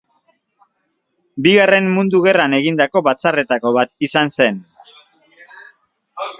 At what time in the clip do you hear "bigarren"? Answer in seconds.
1.47-1.91